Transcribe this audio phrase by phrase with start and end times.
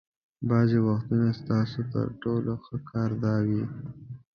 [0.49, 3.63] بعضې وختونه ستاسو تر ټولو ښه کار دا وي.